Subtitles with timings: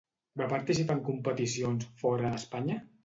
[0.41, 2.81] Va participar en competicions fora d'Espanya?